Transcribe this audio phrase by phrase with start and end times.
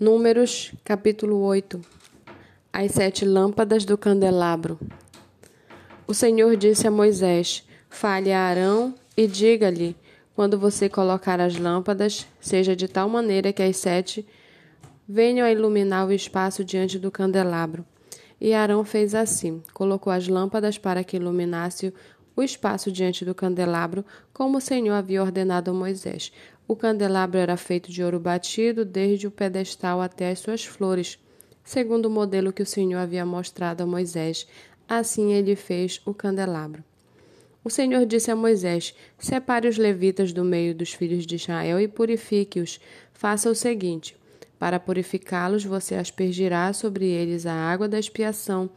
[0.00, 1.78] Números, capítulo 8
[2.72, 4.80] As sete lâmpadas do candelabro.
[6.06, 9.94] O Senhor disse a Moisés: Fale a Arão e diga-lhe:
[10.34, 14.26] quando você colocar as lâmpadas, seja de tal maneira que as sete
[15.06, 17.84] venham a iluminar o espaço diante do candelabro.
[18.40, 21.92] E Arão fez assim: colocou as lâmpadas para que iluminasse
[22.36, 26.32] o espaço diante do candelabro, como o Senhor havia ordenado a Moisés.
[26.66, 31.18] O candelabro era feito de ouro batido, desde o pedestal até as suas flores,
[31.64, 34.46] segundo o modelo que o Senhor havia mostrado a Moisés.
[34.88, 36.84] Assim ele fez o candelabro.
[37.62, 41.86] O Senhor disse a Moisés: Separe os levitas do meio dos filhos de Israel e
[41.86, 42.80] purifique-os.
[43.12, 44.16] Faça o seguinte:
[44.58, 48.70] para purificá-los, você aspergirá sobre eles a água da expiação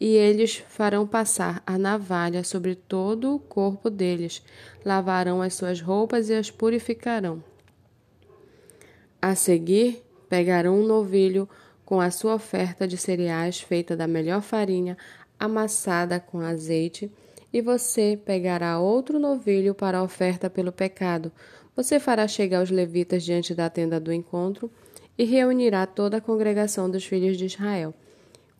[0.00, 4.42] e eles farão passar a navalha sobre todo o corpo deles,
[4.84, 7.42] lavarão as suas roupas e as purificarão.
[9.22, 11.48] A seguir, pegarão um novilho
[11.84, 14.96] com a sua oferta de cereais feita da melhor farinha,
[15.38, 17.10] amassada com azeite,
[17.52, 21.30] e você pegará outro novilho para a oferta pelo pecado.
[21.76, 24.70] Você fará chegar os levitas diante da tenda do encontro
[25.16, 27.94] e reunirá toda a congregação dos filhos de Israel.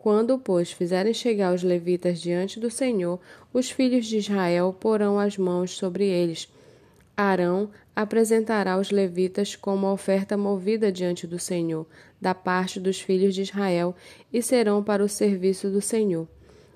[0.04, 3.18] Quando, pois, fizerem chegar os levitas diante do Senhor,
[3.54, 6.46] os filhos de Israel porão as mãos sobre eles.
[7.16, 11.86] Arão apresentará os levitas como oferta movida diante do Senhor,
[12.20, 13.96] da parte dos filhos de Israel,
[14.30, 16.28] e serão para o serviço do Senhor.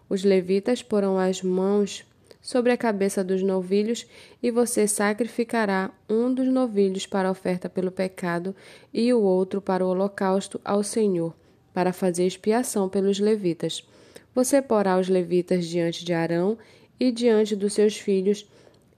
[0.09, 2.07] Os levitas porão as mãos
[2.41, 4.07] sobre a cabeça dos novilhos,
[4.43, 8.57] e você sacrificará um dos novilhos para oferta pelo pecado
[8.91, 11.35] e o outro para o holocausto ao Senhor
[11.73, 13.87] para fazer expiação pelos levitas.
[14.35, 16.59] Você porá os levitas diante de Arão
[16.99, 18.47] e diante dos seus filhos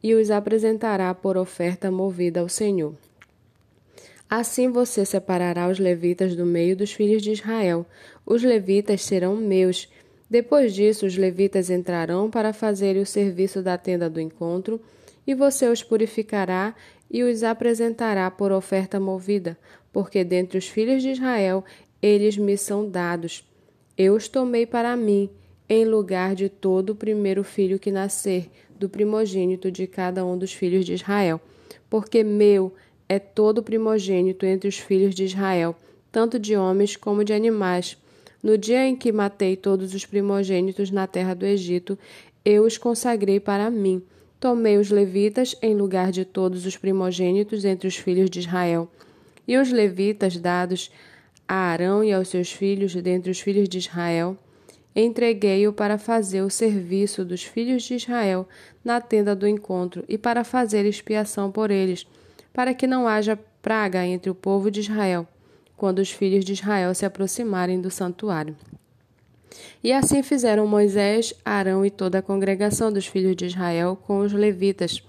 [0.02, 2.94] e os apresentará por oferta movida ao Senhor.
[4.28, 7.84] Assim você separará os levitas do meio dos filhos de Israel.
[8.24, 9.88] Os levitas serão meus.
[10.30, 14.80] Depois disso, os levitas entrarão para fazerem o serviço da tenda do encontro,
[15.26, 16.74] e você os purificará
[17.10, 19.58] e os apresentará por oferta movida,
[19.92, 21.64] porque dentre os filhos de Israel
[22.02, 23.44] eles me são dados.
[23.96, 25.28] Eu os tomei para mim,
[25.68, 30.52] em lugar de todo o primeiro filho que nascer, do primogênito de cada um dos
[30.52, 31.40] filhos de Israel.
[31.88, 32.72] Porque meu
[33.08, 35.76] é todo o primogênito entre os filhos de Israel,
[36.10, 37.96] tanto de homens como de animais.
[38.42, 41.98] No dia em que matei todos os primogênitos na terra do Egito,
[42.44, 44.02] eu os consagrei para mim.
[44.38, 48.88] Tomei os levitas em lugar de todos os primogênitos entre os filhos de Israel.
[49.46, 50.90] E os levitas dados
[51.50, 54.36] a Arão e aos seus filhos dentre os filhos de Israel,
[54.94, 58.48] entreguei-o para fazer o serviço dos filhos de Israel
[58.84, 62.06] na tenda do encontro e para fazer expiação por eles,
[62.52, 65.26] para que não haja praga entre o povo de Israel,
[65.76, 68.56] quando os filhos de Israel se aproximarem do santuário.
[69.82, 74.32] E assim fizeram Moisés, Arão e toda a congregação dos filhos de Israel com os
[74.32, 75.02] levitas,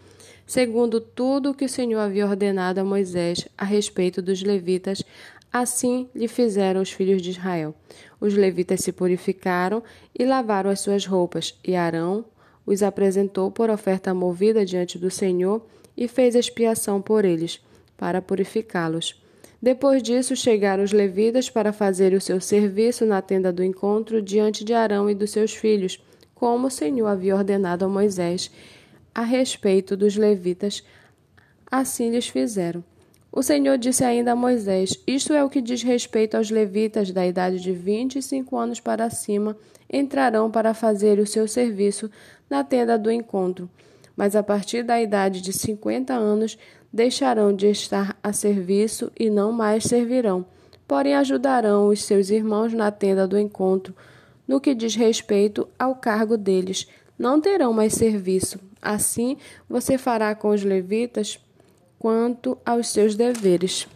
[0.47, 5.03] segundo tudo o que o Senhor havia ordenado a Moisés a respeito dos levitas,
[5.51, 7.75] Assim lhe fizeram os filhos de Israel.
[8.19, 9.83] Os levitas se purificaram
[10.17, 12.25] e lavaram as suas roupas, e Arão
[12.65, 15.65] os apresentou por oferta movida diante do Senhor
[15.97, 17.59] e fez expiação por eles,
[17.97, 19.21] para purificá-los.
[19.61, 24.63] Depois disso, chegaram os levitas para fazer o seu serviço na tenda do encontro diante
[24.63, 26.03] de Arão e dos seus filhos,
[26.33, 28.49] como o Senhor havia ordenado a Moisés
[29.13, 30.83] a respeito dos levitas.
[31.69, 32.83] Assim lhes fizeram.
[33.31, 37.25] O Senhor disse ainda a Moisés: Isto é o que diz respeito aos levitas da
[37.25, 39.55] idade de vinte e cinco anos para cima,
[39.91, 42.11] entrarão para fazer o seu serviço
[42.49, 43.69] na tenda do encontro.
[44.17, 46.57] Mas a partir da idade de cinquenta anos
[46.91, 50.45] deixarão de estar a serviço e não mais servirão.
[50.85, 53.95] Porém, ajudarão os seus irmãos na tenda do encontro.
[54.45, 56.85] No que diz respeito ao cargo deles,
[57.17, 58.59] não terão mais serviço.
[58.81, 59.37] Assim,
[59.69, 61.39] você fará com os levitas
[62.01, 63.87] quanto aos seus deveres.